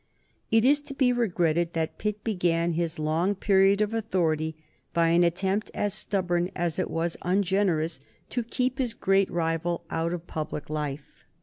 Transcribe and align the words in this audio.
It 0.49 0.65
is 0.65 0.79
to 0.79 0.95
be 0.95 1.13
regretted 1.13 1.73
that 1.73 1.99
Pitt 1.99 2.23
began 2.23 2.73
his 2.73 2.97
long 2.97 3.35
period 3.35 3.81
of 3.81 3.93
authority 3.93 4.55
by 4.95 5.09
an 5.09 5.23
attempt 5.23 5.69
as 5.75 5.93
stubborn 5.93 6.49
as 6.55 6.79
it 6.79 6.89
was 6.89 7.17
ungenerous 7.21 7.99
to 8.31 8.43
keep 8.43 8.79
his 8.79 8.95
great 8.95 9.29
rival 9.29 9.83
out 9.91 10.11
of 10.11 10.25
public 10.25 10.71
life. 10.71 11.23